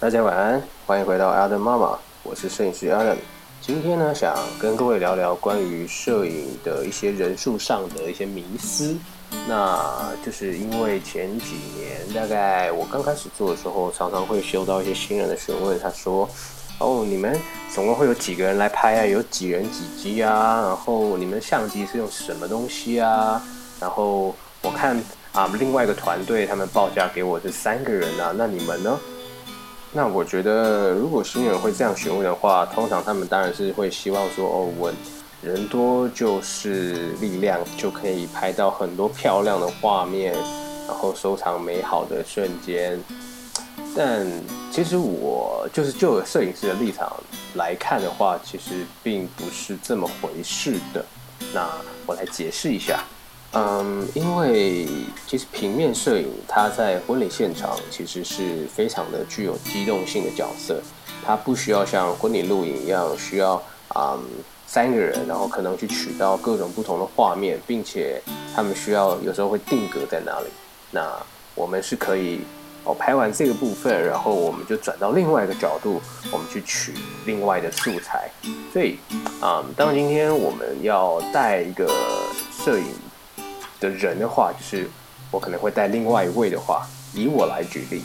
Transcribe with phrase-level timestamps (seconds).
[0.00, 3.16] 大家晚安，欢迎回到 Adam 妈妈，我是摄影师 Adam。
[3.60, 8.96] 今天呢，想跟各位聊聊关于摄影的一些人数上的一些迷思。
[9.46, 16.26] 那就是因为前几年，大概我刚开始做的时候，常常会收到一些新人的询问，他说
[16.80, 17.38] ：“哦，你们
[17.70, 19.04] 总共会有几个人来拍啊？
[19.04, 20.62] 有几人几机啊？
[20.62, 23.42] 然后你们相机是用什么东西啊？
[23.78, 24.98] 然后我看
[25.32, 28.98] 啊，另外一个团队他们报价给我是三个人啊，那你们呢？”
[29.92, 34.92] 那我觉得，如果新人会这样询问的话，通常他们当然是会希望说：“哦，我
[35.42, 40.32] 人多就是力量，就可以拍到很多漂亮的画面，
[40.86, 43.00] 然后收藏美好的瞬间。”
[43.96, 44.24] 但
[44.70, 47.12] 其实我就是就摄影师的立场
[47.56, 51.04] 来看的话，其实并不是这么回事的。
[51.52, 51.68] 那
[52.06, 53.02] 我来解释一下。
[53.52, 54.86] 嗯，因为
[55.26, 60.80] 其实平面摄影它在婚礼现场其实是非常的具有机动性的角色，
[61.26, 63.60] 它不需要像婚礼录影一样需要
[63.96, 64.20] 嗯
[64.68, 68.22] 三个人，然后可能去取到各种不同的画面，并且
[68.54, 70.46] 他们需要有时候会定格在那里。
[70.92, 71.10] 那
[71.56, 72.42] 我们是可以
[72.84, 76.94] 哦拍完这个部分，然后我们就转到另外一个角度，我们去取
[77.26, 78.30] 另外的素材。
[78.72, 78.96] 所以
[79.40, 81.92] 啊，嗯，当今天我们要带一个
[82.52, 82.86] 摄影。
[83.80, 84.88] 的人的话，就是
[85.30, 88.04] 我可能会带另外一位的话，以我来举例，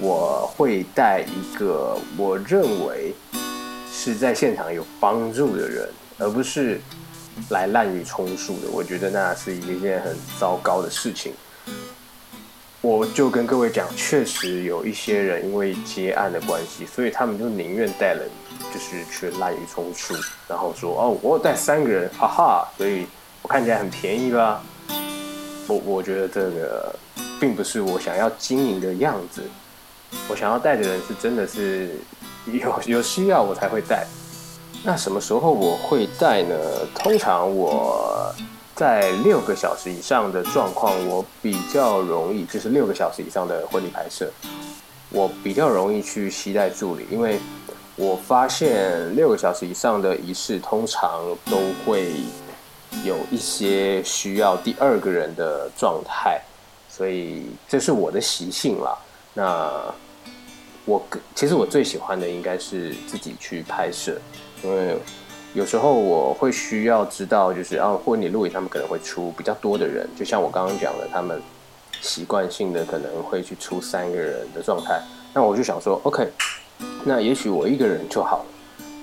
[0.00, 3.14] 我会带一个我认为
[3.92, 5.88] 是在现场有帮助的人，
[6.18, 6.80] 而不是
[7.50, 8.68] 来滥竽充数的。
[8.72, 11.32] 我觉得那是一件很糟糕的事情。
[12.80, 18.28] 我就跟各位讲，确实有一些人因为接案的关系，所以他们就宁愿带人，
[18.72, 20.14] 就是去滥竽充数，
[20.46, 23.06] 然后说哦，我带三个人，哈哈，所以
[23.40, 24.62] 我看起来很便宜啦。
[25.66, 26.94] 我我觉得这个
[27.40, 29.42] 并不是我想要经营的样子，
[30.28, 31.96] 我想要带的人是真的是
[32.46, 34.06] 有有需要我才会带。
[34.84, 36.54] 那什么时候我会带呢？
[36.94, 38.30] 通常我
[38.74, 44.30] 在六个小时以上的状况，我比较容易，就是六个小时以上的婚礼拍摄，
[45.08, 47.40] 我比较容易去携带助理，因为
[47.96, 52.12] 我发现六个小时以上的仪式通常都会。
[53.02, 56.40] 有一些需要第二个人的状态，
[56.88, 58.96] 所以这是我的习性啦。
[59.34, 59.70] 那
[60.84, 61.02] 我
[61.34, 64.16] 其实我最喜欢的应该是自己去拍摄，
[64.62, 64.96] 因为
[65.54, 71.42] 有时候我会需要知道，就是啊，婚礼录影他们可能会出比较多的人，就像我刚刚讲的，他们
[72.00, 75.02] 习惯性的可能会去出三个人的状态。
[75.32, 76.28] 那我就想说，OK，
[77.04, 78.46] 那也许我一个人就好了，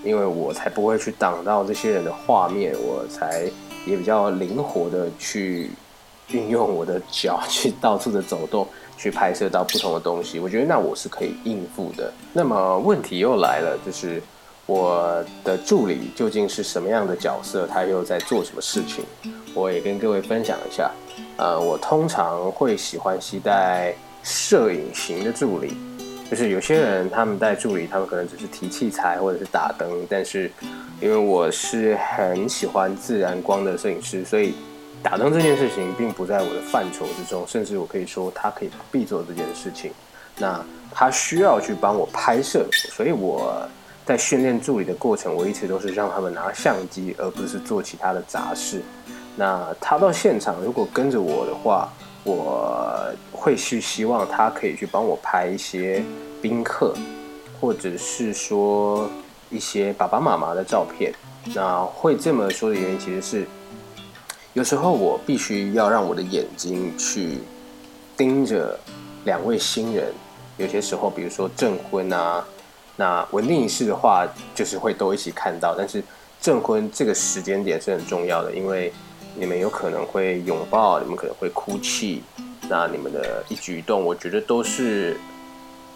[0.04, 3.52] 因为我才不会去挡到这些人的画面，我才。
[3.86, 5.70] 也比较灵活的去
[6.30, 10.40] 运用我的脚去到处的走动，去拍摄到不同的东西。
[10.40, 12.14] 我觉得那我是可以应付的。
[12.34, 14.22] 那么问题又来了，就是
[14.66, 17.68] 我的助理究竟是什么样的角色？
[17.68, 19.04] 他又在做什么事情？
[19.54, 20.92] 我也跟各位分享一下。
[21.38, 23.94] 呃，我通常会喜欢携带
[24.24, 25.76] 摄影型的助理。
[26.32, 30.50] 就是有些人他们带助理，他们可能只是提器材或者是打灯，但是
[31.02, 34.54] 因为我是很喜欢自然光的摄影师，所以
[35.04, 39.92] 打灯这件事情并不在我的范畴之中，甚至我可以说他可以不必做这件事情。
[40.38, 43.68] 那他需要去帮我拍摄，所以我
[44.06, 48.82] 在训练助理的过程，我一直都是让他们拿相机，而不是做其他的杂事。
[49.36, 51.92] 那他到现场如果跟着我的话，
[52.24, 56.04] 我会去希望他可以去帮我拍一些
[56.40, 56.94] 宾客，
[57.60, 59.10] 或者是说
[59.50, 61.12] 一些爸爸妈妈的照片。
[61.56, 63.48] 那会这么说的原因，其实是
[64.54, 67.40] 有时候我必须要让我的眼睛去
[68.16, 68.80] 盯着
[69.26, 70.14] 两位新人。
[70.58, 72.46] 有些时候，比如说证婚啊，
[72.98, 75.74] 那稳定仪式的话，就是会都一起看到。
[75.76, 76.04] 但是
[76.40, 78.94] 证婚这个时间点是很重要的，因为。
[79.36, 82.22] 你们有可能会拥抱，你们可能会哭泣，
[82.70, 85.18] 那你们的一举一动，我觉得都是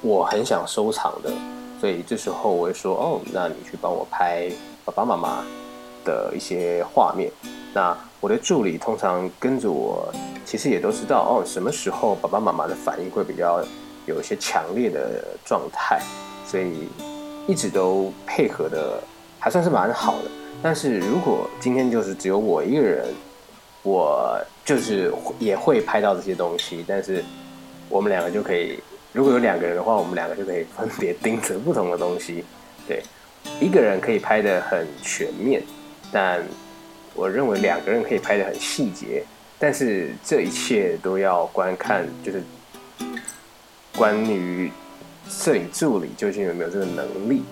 [0.01, 1.31] 我很想收藏的。
[1.79, 4.49] 所以这时候我会说：“哦，那你去帮我拍
[4.85, 5.43] 爸爸妈妈
[6.05, 7.29] 的一些画面。”
[7.75, 10.11] 那我的助理通常跟着我，
[10.45, 13.61] 其实也都知道哦，什么时候爸爸妈妈的反应会比较
[14.05, 16.01] 有一些强烈的状态，
[16.47, 16.87] 所以
[17.45, 19.03] 一直都配合的
[19.37, 20.31] 还算是蛮好的。
[20.61, 23.07] 但是如果今天就是只有我一个人，
[23.83, 27.23] 我就是也会拍到这些东西，但是
[27.87, 28.79] 我们两个就可以，
[29.13, 32.43] 如果有两个人的话，我们两个就可以分别盯着不同的东西。
[32.87, 33.03] 对，
[33.59, 35.61] 一个人可以拍得很全面，
[36.11, 36.43] 但
[37.13, 39.23] 我认为两个人可以拍得很细节。
[39.57, 42.43] 但是这一切都要观看，就是
[43.95, 44.69] 关于
[45.29, 47.43] 摄影助理究竟有没有这个能力，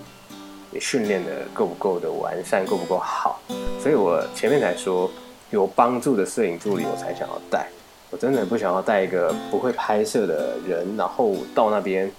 [0.80, 3.40] 训练的够不够的完善，够不够好？
[3.80, 5.10] 所以我前面才说
[5.50, 7.68] 有帮助的摄影助理，我才想要带。
[8.10, 12.10] 我真的不想要带一个不会拍摄的人，然后到那边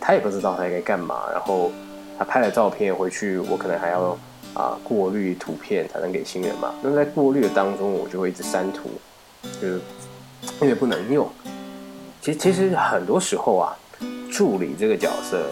[0.00, 1.70] 他也不知道他该干嘛，然后
[2.18, 4.18] 他拍了照片回去，我可能还要
[4.54, 6.72] 啊过滤图片才能给新人嘛。
[6.82, 8.88] 那在过滤的当中，我就会一直删图，
[9.60, 9.80] 就是
[10.62, 11.28] 因为不能用。
[12.22, 13.76] 其实其实很多时候啊，
[14.30, 15.44] 助理这个角色，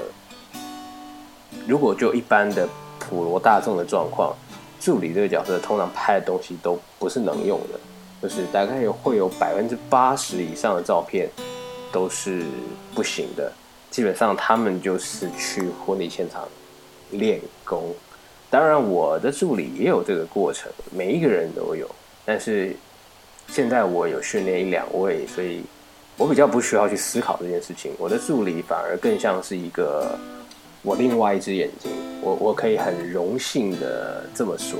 [1.66, 2.68] 如果就一般的
[2.98, 4.34] 普罗大众的状况，
[4.80, 7.78] 助理这个角色通常拍的东西都不是能用的，
[8.22, 11.28] 就是大概会有百分之八十以上的照片
[11.92, 12.44] 都是
[12.94, 13.52] 不行的。
[13.90, 16.46] 基本上他们就是去婚礼现场
[17.10, 17.94] 练功。
[18.48, 21.88] 当然，我的助理也有这个过程，每一个人都有。
[22.24, 22.76] 但是
[23.48, 25.62] 现在我有训练一两位，所以。
[26.16, 30.18] 我比较不需要去思考这件事情，我的助理反而更像是一个
[30.82, 31.90] 我另外一只眼睛。
[32.22, 34.78] 我我可以很荣幸的这么说，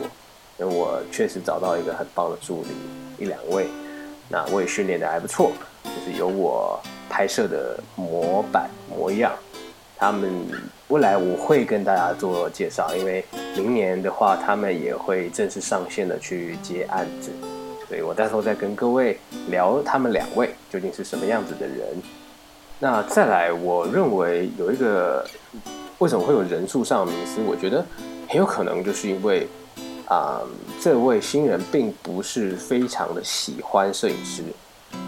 [0.58, 3.67] 因为我确实找到一个很棒的助理，一两位，
[4.29, 5.50] 那我也训练的还不错，
[5.82, 9.32] 就是有我拍摄的模板模样。
[9.97, 10.31] 他们
[10.88, 13.25] 未来我会跟大家做介绍，因为
[13.56, 17.31] 明年的话，他们也会正式上线的去接案子。
[17.88, 19.19] 所以我到时候再跟各位
[19.49, 21.79] 聊他们两位究竟是什么样子的人。
[22.79, 25.26] 那再来，我认为有一个
[26.00, 27.43] 为什么会有人数上的迷思？
[27.47, 27.85] 我觉得
[28.26, 29.47] 很有可能就是因为
[30.06, 30.41] 啊、
[30.81, 34.43] 这位新人并不是非常的喜欢摄影师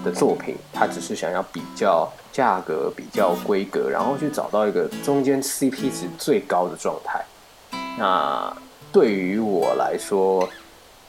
[0.04, 7.20] 的作品，他只是想要比较价格、比较规格，然后去找到一个中间 CP 值最高的状态。
[7.98, 8.56] 那
[8.92, 10.48] 对于我来说，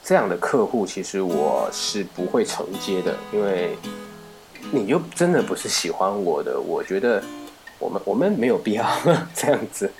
[0.02, 3.78] 这样的客户其实我是不会承接的，因为
[4.72, 7.22] 你又真的不是喜欢我的，我觉得
[7.78, 8.84] 我们我们没有必要
[9.34, 9.90] 这样子，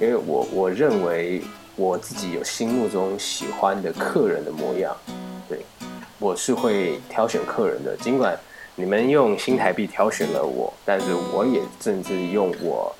[0.00, 1.42] 因为我我认为
[1.76, 4.96] 我自己有心目中喜欢的客人的模样，
[5.48, 5.64] 对，
[6.18, 8.38] 我是会挑选客人的，尽管
[8.76, 12.94] 你们用新台币挑选了我，但是我也甚至用我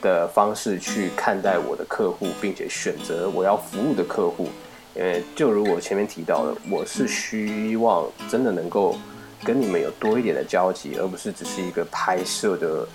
[0.00, 4.48] 的方式去看待我的客户，并且选择我要服务的客户。
[4.94, 8.96] 因为就如我前面提到的，我是希望真的能够
[9.44, 12.88] 跟你们有多一点的交集，而不是只是一个拍摄的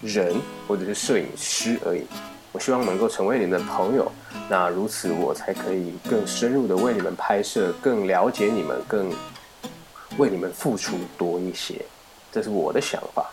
[0.00, 0.34] 人
[0.66, 2.02] 或者是摄影师而已。
[2.52, 4.10] 我希望能够成为你们的朋友，
[4.48, 9.10] 那如此我才可以更深入的为你们拍摄，更了解你们，更
[10.16, 11.84] 为你们付出多一些。
[12.32, 13.30] 这是我的想法。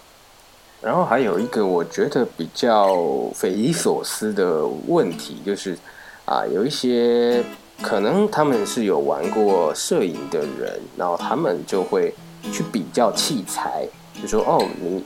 [0.82, 2.96] 然后还有一个我觉得比较
[3.34, 5.78] 匪夷所思的问题，就是
[6.26, 7.44] 啊，有一些。
[7.82, 12.14] 可能他们是有玩过摄影的人，然后他们就会
[12.52, 13.86] 去比较器材，
[14.22, 15.04] 就说：“哦，你，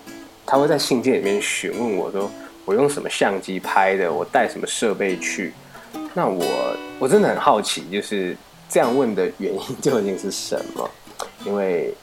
[0.48, 2.32] 他会在信件里面询问我说，
[2.64, 5.54] 我用什么相机拍的，我带什么设备去。”
[6.16, 6.44] 那我
[6.98, 8.36] 我真的很好奇，就是
[8.70, 10.90] 这样问的原因究竟是什么？
[11.46, 11.94] 因为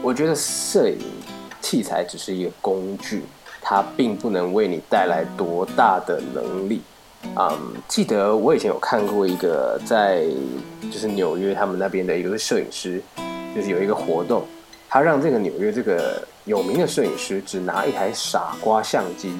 [0.00, 0.98] 我觉得摄影
[1.60, 3.22] 器材只是一个工具，
[3.60, 6.80] 它并不能为你带来多大的能力。
[7.36, 7.58] 嗯
[7.88, 10.24] 记得我以前有看过一个在
[10.92, 13.02] 就是纽约他们那边的一个摄影师，
[13.54, 14.46] 就是有一个活动，
[14.88, 19.38] 他让这个纽约这个有名的摄影师只拿一台傻瓜相机，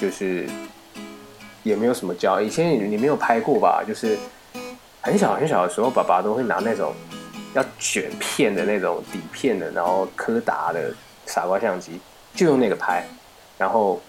[0.00, 0.48] 就是
[1.62, 2.40] 也没有什么教。
[2.40, 3.82] 以前你没有拍过吧？
[3.86, 4.16] 就是
[5.00, 6.94] 很小很小的时候，爸爸都会拿那种
[7.54, 10.94] 要卷片的那种底片的，然后柯达的
[11.26, 12.00] 傻瓜相机，
[12.34, 13.04] 就用那个拍，
[13.58, 14.00] 然后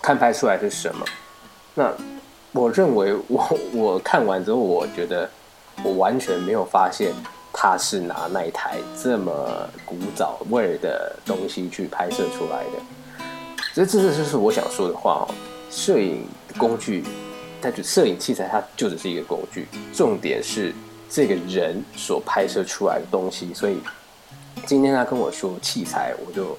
[0.00, 1.04] 看拍出来是什么。
[1.74, 1.92] 那
[2.52, 5.28] 我认为我我看完之后，我觉得
[5.84, 7.12] 我完全没有发现
[7.60, 13.24] 他是拿那一台这么古早味的东西去拍摄出来的。
[13.74, 15.34] 这这这就是我想说的话哦。
[15.68, 16.24] 摄影
[16.56, 17.02] 工具，
[17.60, 19.66] 它就摄影器材，它就只是一个工具。
[19.92, 20.72] 重点是
[21.10, 23.52] 这个人所拍摄出来的东西。
[23.52, 23.78] 所以
[24.64, 26.56] 今天他跟我说器材，我就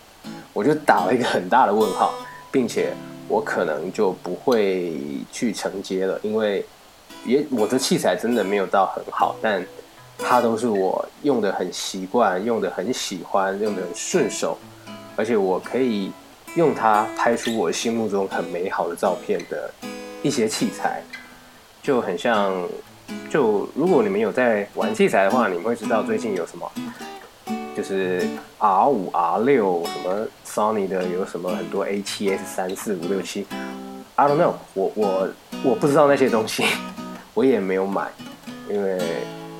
[0.51, 2.13] 我就打了一个很大的问号，
[2.51, 2.91] 并且。
[3.29, 4.99] 我可能就不会
[5.31, 6.65] 去承接了，因为
[7.23, 9.63] 也我的器材真的没有到很好，但
[10.19, 14.57] 它都是我用的很习惯、用的很喜欢、用的很顺手，
[15.15, 16.11] 而且我可以
[16.55, 19.71] 用它拍出我心目中很美好的照片的
[20.21, 21.01] 一些器材，
[21.81, 22.53] 就很像，
[23.29, 26.69] 就如果你们有在玩器材的话，你们会知道最近有什么。
[27.77, 33.47] 就是 R 五 R 六什么 Sony 的有什么很多 A 七 S 三四五六七
[34.15, 35.29] ，I don't know，我我
[35.63, 36.65] 我不知道那些东西，
[37.33, 38.09] 我也没有买，
[38.69, 38.99] 因为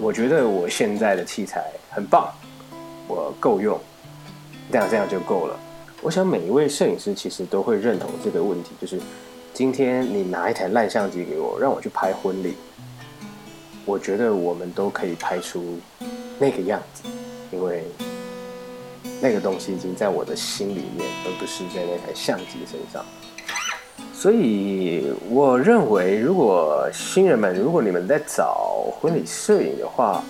[0.02, 2.34] 我觉得我现在的器材很棒，
[3.06, 3.78] 我够用，
[4.72, 5.60] 这样这样就够了。
[6.02, 8.98] 我想每一位摄影师其实都会认同这个问题，就是
[9.54, 12.56] 今天你拿一台烂相机给我，让我去拍婚礼，
[13.84, 15.78] 我觉得我们都可以拍出
[16.40, 17.04] 那个样子，
[17.52, 17.84] 因为
[19.22, 23.04] 那个东西已经在我的心里面，而不是在那台相机身上。
[24.20, 30.22] 所以我认为，如果新人们，如果你们在找婚礼摄影的话，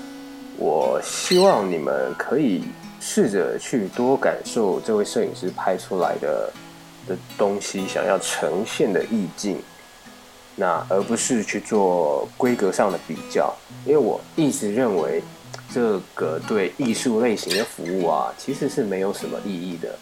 [0.59, 2.65] 我希望你们可以
[2.99, 6.53] 试着去多感受这位摄影师拍出来的
[7.07, 9.57] 的东西，想要呈现的意境，
[10.55, 13.51] 那而不是去做规格上的比较，
[13.87, 15.23] 因为我一直认为
[15.73, 19.95] 这个对艺术类型的服务啊，其实是没有什么意义的。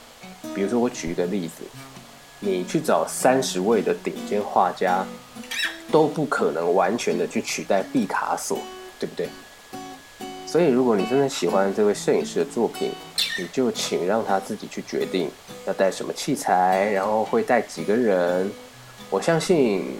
[0.53, 1.63] 比如说，我举一个例子。
[2.39, 5.05] 你去找三十位的顶尖画家，
[5.91, 8.59] 都不可能完全的去取代毕卡索，
[8.99, 9.27] 对不对？
[10.45, 12.91] 所以，如果你真的喜欢这位摄影师的作品，
[13.37, 15.29] 你就请让他自己去决定
[15.65, 18.49] 要带什么器材，然后会带几个人。
[19.09, 19.97] 我相信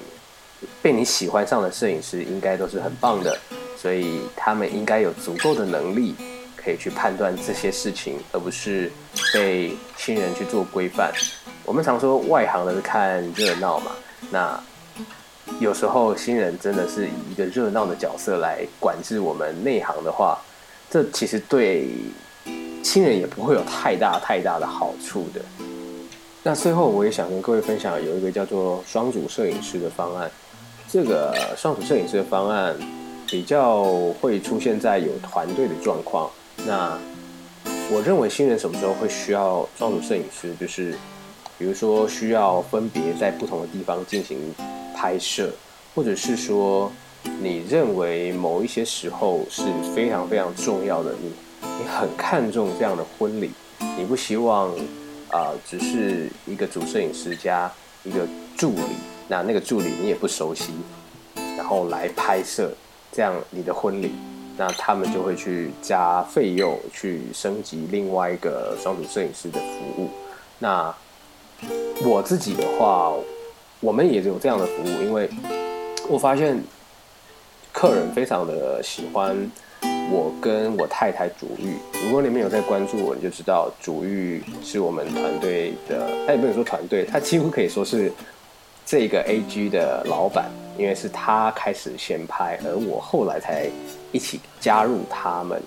[0.82, 3.38] 被你喜欢上的摄影师应该都是很棒的，
[3.77, 6.15] 所以他们应该有足够的能力
[6.56, 8.91] 可以去判断这些事情，而不是
[9.34, 11.12] 被新人去做规范。
[11.68, 13.92] 我们常说外行的是看热闹嘛，
[14.32, 14.58] 那
[15.60, 20.40] 有时候新人真的是以一个热闹的角色来管制我们内行的话，
[20.90, 21.90] 这其实对
[22.82, 25.42] 新人也不会有太大太大的好处的。
[26.42, 30.32] 那最后我也想跟各位分享，有一个叫做双主摄影师的方案。
[30.88, 32.74] 这个双主摄影师的方案
[33.28, 33.84] 比较
[34.22, 36.32] 会出现在有团队的状况。
[36.66, 36.98] 那
[37.92, 40.96] 我认为新人什么时候会需要双主摄影师，就是。
[41.58, 44.38] 比如说，需要分别在不同的地方进行
[44.96, 45.50] 拍摄，
[45.96, 46.92] 或者是说，
[47.42, 49.64] 你认为某一些时候是
[49.96, 53.50] 非常非常重要的，你你很看重这样的婚礼，
[53.98, 54.72] 你不希望
[55.32, 57.72] 啊、只是一个主摄影师加
[58.04, 58.96] 一个助理，
[59.28, 60.74] 那那个助理你也不熟悉，
[61.58, 62.72] 然后来拍摄
[63.12, 64.12] 这样你的婚礼，
[64.56, 70.10] 那他们就会去加费用去升级另外一个双主摄影师的服务，
[70.60, 70.94] 那。
[72.04, 73.14] 我自己的话，
[73.80, 75.30] 我们也有这样的服务，因为
[76.08, 76.62] 我发现
[77.72, 79.36] 客人非常的喜欢
[80.12, 81.76] 我跟我太太主玉。
[82.06, 88.12] 如果你们有在关注我，你就知道主玉是我们团队的，他也不能说团队，他几乎可以说是
[88.86, 93.70] 这个 AG 的老板，因为是他开始先拍，而我后来才
[94.12, 95.62] 一起加入他们。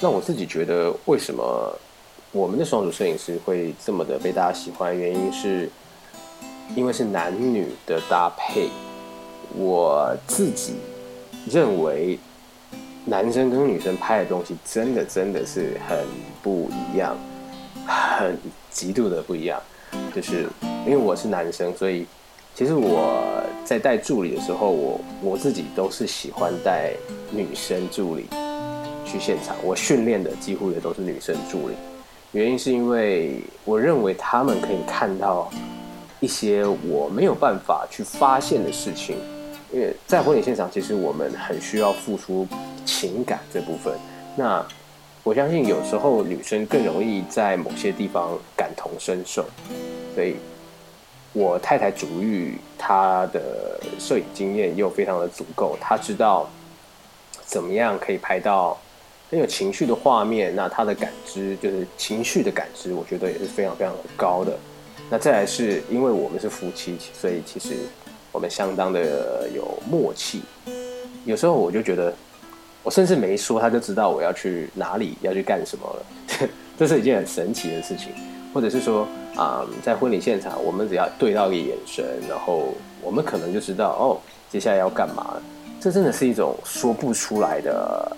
[0.00, 1.78] 那我自己觉得，为什么？
[2.34, 5.70] 我们的双主摄影师会这么的被大家喜欢，原因是
[6.74, 8.68] 因为是男女的搭配。
[9.56, 10.74] 我自己
[11.48, 12.18] 认为，
[13.04, 15.96] 男生跟女生拍的东西真的真的是很
[16.42, 17.16] 不一样，
[17.86, 18.36] 很
[18.68, 19.62] 极度的不一样。
[20.12, 20.48] 就是
[20.84, 22.04] 因为我是男生，所以
[22.52, 26.94] 其实我在带助理的时候，我我自己都是喜欢带
[27.30, 28.26] 女生助理
[29.06, 29.54] 去现场。
[29.62, 31.76] 我训练的几乎也都是女生助理。
[32.34, 35.48] 原因是因为我认为他们可以看到
[36.18, 39.16] 一些我没有办法去发现的事情，
[39.72, 42.44] 因为在婚礼现场，其实我们很需要付出
[42.84, 43.94] 情感这部分。
[44.34, 44.66] 那
[45.22, 49.44] 我相信有时候女生更容易在某些地方感同身受，
[50.16, 50.34] 所以
[51.32, 56.50] 我太太主玉她的摄影经验又非常的足够，她知道
[57.44, 58.76] 怎么样可以拍到。
[59.30, 64.56] 很有情绪的画面，那他的感知就是情绪的感知，我觉得也是非常非常的高的。
[65.10, 67.74] 那再来是因为我们是夫妻，所以其实
[68.32, 70.42] 我们相当的有默契。
[71.24, 72.14] 有时候我就觉得，
[72.82, 76.48] 我甚至没说，他就知道我要去哪里，要去干什么了。
[76.78, 78.12] 这是一件很神奇的事情。
[78.52, 79.04] 或者是说，
[79.34, 85.42] 啊、在婚礼现场，我们只要对到一个眼神，然后我们可能就知道哦，接下来要干嘛了。
[85.80, 88.16] 这真的是一种说不出来的。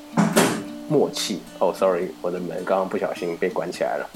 [0.89, 4.09] 默契哦，sorry，我的门刚刚不小心被关起来了。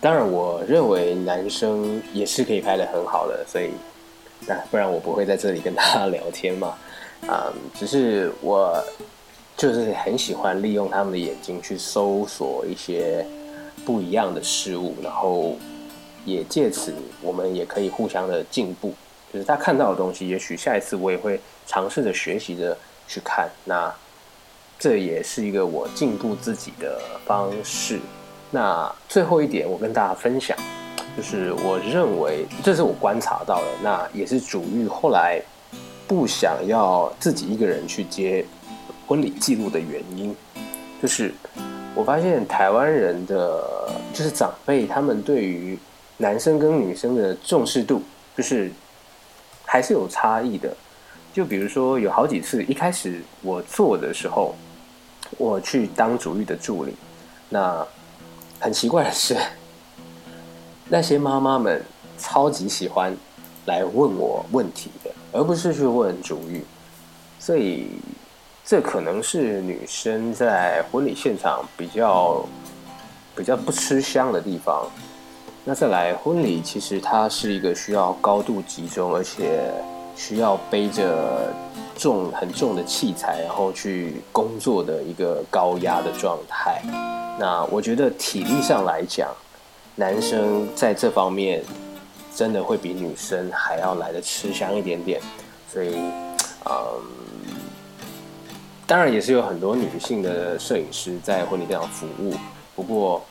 [0.00, 3.70] 当然，我认为男生也是可以拍得很好的，所以
[4.46, 6.74] 那不然我不会在这里跟大家聊天嘛。
[7.26, 8.82] 啊， 只是我
[9.56, 13.24] 就是很喜欢利用他们的眼睛去搜索一些
[13.84, 15.56] 不一样的事物，然后
[16.24, 18.94] 也借此我们也可以互相的进步。
[19.32, 23.92] 就是他看到的东西，也许下一次我也会尝试着学习着去看那。
[24.80, 28.00] 这也是一个我进步自己的方式。
[28.50, 30.56] 那最后一点，我跟大家分享，
[31.14, 35.38] 就是我认为这是我观察到的，那也是主玉后来
[36.08, 38.42] 不想要自己一个人去接
[39.06, 40.34] 婚礼记录的原因，
[41.02, 41.34] 就是
[41.94, 45.78] 我发现台湾人的就是长辈，他们对于
[46.16, 48.02] 男生跟女生的重视度
[48.34, 48.72] 就是
[49.66, 50.74] 还是有差异的。
[51.32, 54.52] 就比如说，有好几次，一开始我做的时候，
[55.38, 56.94] 我去当主育的助理，
[57.48, 57.86] 那
[58.58, 59.36] 很奇怪的是，
[60.88, 61.82] 那些妈妈们
[62.18, 63.16] 超级喜欢
[63.66, 66.64] 来问我问题的，而不是去问主育，
[67.38, 67.86] 所以
[68.64, 72.44] 这可能是女生在婚礼现场比较
[73.34, 74.86] 比较不吃香的地方。
[75.64, 79.70] 那再来，婚礼其实它是一个需要高度集中，而且
[80.16, 81.52] 需要背着
[82.00, 86.80] 重很重的器材，然后去工作的一个高压的状态。
[87.38, 89.28] 那我觉得体力上来讲，
[89.96, 91.62] 男生在这方面
[92.34, 95.20] 真的会比女生还要来得吃香一点点。
[95.70, 95.96] 所以，
[96.64, 96.72] 嗯，
[98.86, 102.34] 当然也是有很多女性的摄影师在婚礼现场服务，
[102.74, 103.22] 不过。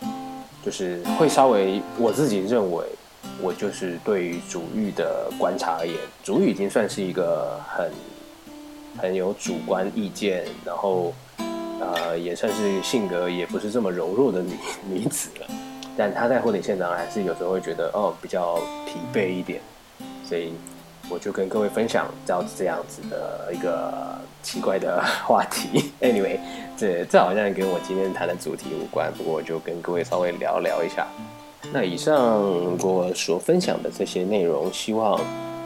[0.61, 2.83] 就是会稍微，我自己认为，
[3.41, 7.89] 我就是对于主育的观察而言，主育已经算是一个很
[8.97, 14.53] 很有主观意见，然后呃也算是性格也不是这么柔弱的女
[14.87, 15.47] 女子了。
[15.97, 18.55] 但她在婚礼现场还是有时候会觉得哦比较
[18.85, 19.61] 疲惫一点，
[20.25, 20.53] 所以。
[21.11, 25.91] 我就跟各位分享到这样子的一个奇怪的话题。
[25.99, 26.37] Anyway，
[26.77, 31.07] 这这好像跟我今天谈的主题无关，不过我就跟各位稍微聊聊一下。
[31.73, 35.15] 那以上我所分享的这些内容，希望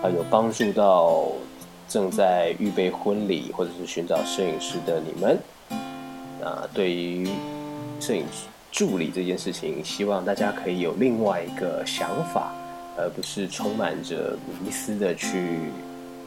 [0.02, 1.26] 啊有帮助到
[1.88, 5.38] 正在预备婚礼或者是寻找摄影师的你们。
[6.44, 7.28] 啊，对于
[8.00, 8.26] 摄影
[8.72, 12.54] 助理这件事情，希望大家可以有另外一个想法。
[12.96, 15.58] 而不是充满着迷思的去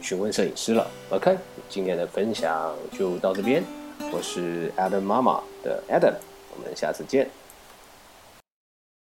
[0.01, 0.85] 询问摄影师了。
[1.11, 1.37] OK，
[1.69, 3.63] 今天的分享就到这边。
[4.11, 6.15] 我是 Adam 妈妈的 Adam，
[6.53, 7.29] 我们下次见。